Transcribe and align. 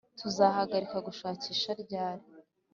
tuzahagarika 0.19 0.97
gushakisha 1.07 1.69
ryari 1.83 2.25